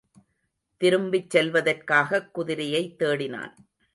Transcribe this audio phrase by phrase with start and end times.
[0.77, 3.53] திரும்பிச் செல்வதற்காகக் குதிரையைத் தேடினான்.